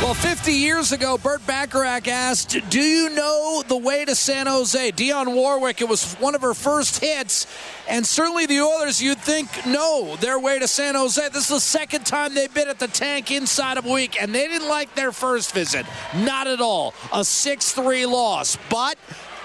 [0.00, 4.92] Well, 50 years ago, Burt Bacharach asked, Do you know the way to San Jose?
[4.92, 7.48] Dionne Warwick, it was one of her first hits.
[7.88, 11.20] And certainly the Oilers, you'd think, know their way to San Jose.
[11.30, 14.32] This is the second time they've been at the tank inside of a week, and
[14.32, 15.84] they didn't like their first visit.
[16.14, 16.94] Not at all.
[17.12, 18.56] A 6 3 loss.
[18.70, 18.98] But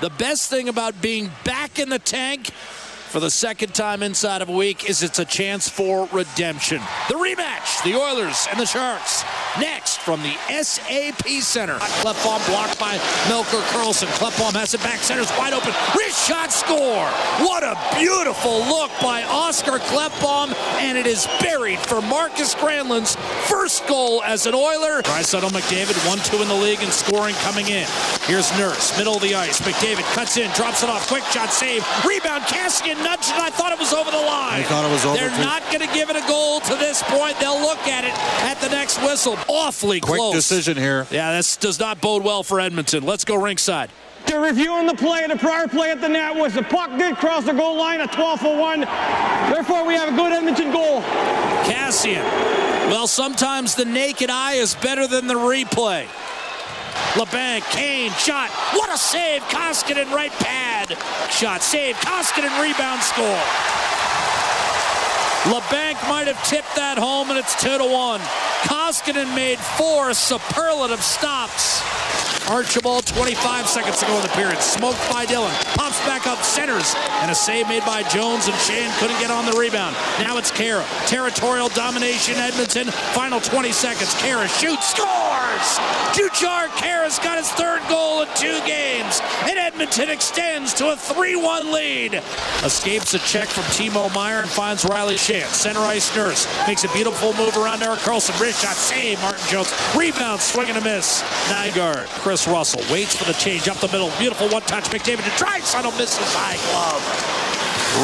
[0.00, 2.46] the best thing about being back in the tank
[3.08, 6.78] for the second time inside of a week is it's a chance for redemption.
[7.08, 9.24] The rematch, the Oilers and the Sharks.
[9.58, 11.78] Next from the SAP Center.
[11.78, 14.06] Klefbom blocked by Melker Karlsson.
[14.18, 15.72] Klefbom has it back, center's wide open.
[15.96, 17.08] Wrist shot score.
[17.44, 23.16] What a beautiful look by Oscar Klefbom, and it is buried for Marcus Granlund's
[23.48, 25.02] first goal as an Oiler.
[25.02, 27.86] Draisaitl McDavid, 1-2 in the league and scoring coming in.
[28.26, 29.60] Here's Nurse, middle of the ice.
[29.60, 31.84] McDavid cuts in, drops it off, quick shot save.
[32.04, 33.40] Rebound, Kassian nudged it.
[33.40, 34.17] I thought it was over the
[34.68, 35.16] thought it was over.
[35.16, 35.42] They're too.
[35.42, 37.38] not going to give it a goal to this point.
[37.40, 38.12] They'll look at it
[38.44, 39.36] at the next whistle.
[39.48, 40.34] Awfully Quick close.
[40.34, 41.06] decision here.
[41.10, 43.04] Yeah, this does not bode well for Edmonton.
[43.04, 43.90] Let's go ringside.
[44.26, 45.26] They're reviewing the play.
[45.26, 48.12] The prior play at the net was the puck did cross the goal line at
[48.12, 48.80] 12 for 1.
[49.50, 51.00] Therefore, we have a good Edmonton goal.
[51.64, 52.22] Kassian.
[52.88, 56.06] Well, sometimes the naked eye is better than the replay.
[57.14, 58.50] Labanc, Kane, shot.
[58.74, 59.42] What a save.
[59.44, 60.90] Koskinen, right pad.
[61.30, 61.96] Shot, save.
[61.96, 63.87] Koskinen, rebound, score.
[65.44, 68.20] Labanc might have tipped that home, and it's 2 to 1.
[68.66, 71.80] Koskinen made four superlative stops.
[72.50, 74.58] Archibald, 25 seconds to go in the period.
[74.60, 75.52] Smoked by Dillon.
[75.76, 76.94] Pops back up, centers.
[77.20, 79.94] And a save made by Jones, and Sheahan couldn't get on the rebound.
[80.18, 80.82] Now it's Khaira.
[81.06, 82.88] Territorial domination, Edmonton.
[83.12, 84.14] Final 20 seconds.
[84.14, 85.68] Khaira shoots, scores!
[86.16, 89.20] Jujhar Khaira's got his third goal in two games.
[89.78, 92.14] Edmonton extends to a 3-1 lead.
[92.64, 95.46] Escapes a check from Timo Meier and finds Riley Sheahan.
[95.46, 96.48] Center ice nurse.
[96.66, 98.40] Makes a beautiful move around Erik Karlsson.
[98.40, 99.20] Wrist shot, save.
[99.20, 99.72] Martin Jones.
[99.96, 101.22] Rebound, swing and a miss.
[101.46, 102.06] Nygard.
[102.22, 104.10] Kris Russell waits for the change up the middle.
[104.18, 104.86] Beautiful one touch.
[104.86, 105.64] McDavid to drive.
[105.64, 107.47] Subtle misses high glove.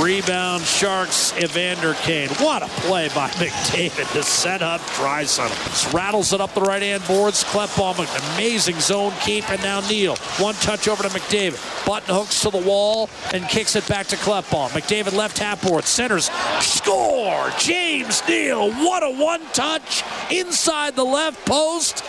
[0.00, 2.28] Rebound Sharks, Evander Kane.
[2.40, 5.92] What a play by McDavid to set up Draisaitl.
[5.92, 7.44] Rattles it up the right-hand boards.
[7.44, 10.16] Klefbom, an amazing zone keep, and now Neal.
[10.38, 11.86] One touch over to McDavid.
[11.86, 14.70] Button hooks to the wall and kicks it back to Klefbom.
[14.70, 16.30] McDavid left half board, centers,
[16.60, 17.50] score!
[17.58, 22.04] James Neal, what a one-touch inside the left post.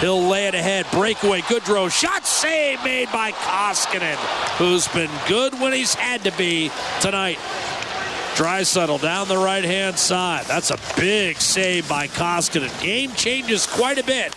[0.00, 0.86] He'll lay it ahead.
[0.92, 1.40] Breakaway.
[1.42, 1.90] Goodrow.
[1.90, 4.16] Shot save made by Koskinen,
[4.58, 6.70] who's been good when he's had to be
[7.00, 7.38] tonight.
[8.36, 10.44] Draisaitl down the right hand side.
[10.44, 12.82] That's a big save by Koskinen.
[12.82, 14.34] Game changes quite a bit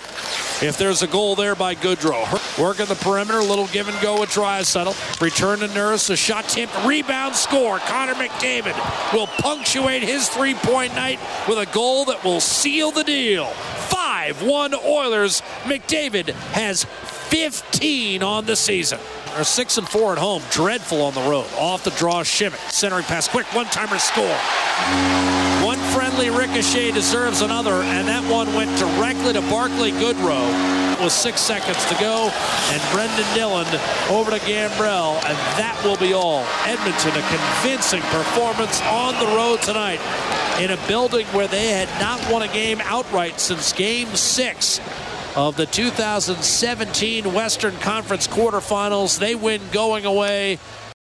[0.62, 2.32] if there's a goal there by Goodrow.
[2.58, 5.20] Work Working the perimeter, little give and go with Draisaitl.
[5.20, 7.80] Return to Nurse, a shot tip, rebound, score.
[7.80, 8.76] Connor McDavid
[9.14, 13.52] will punctuate his three point night with a goal that will seal the deal.
[14.34, 15.42] 5 1 Oilers.
[15.64, 19.00] McDavid has 15 on the season.
[19.34, 20.42] They're 6 and 4 at home.
[20.52, 21.46] Dreadful on the road.
[21.58, 22.60] Off the draw, Shimmick.
[22.70, 24.38] Centering pass, quick one timer score.
[25.66, 31.42] One friendly ricochet deserves another, and that one went directly to Barclay Goodrow with six
[31.42, 32.30] seconds to go,
[32.72, 33.66] and Brenden Dillon
[34.10, 36.46] over to Gambrell, and that will be all.
[36.66, 40.00] Edmonton, a convincing performance on the road tonight
[40.60, 44.80] in a building where they had not won a game outright since game six
[45.36, 49.20] of the 2017 Western Conference quarterfinals.
[49.20, 50.60] They win going away